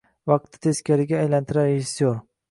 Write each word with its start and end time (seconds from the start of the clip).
vaqtni 0.29 0.61
teskariga 0.63 1.19
aylantirar 1.19 1.69
rejissyor 1.71 2.17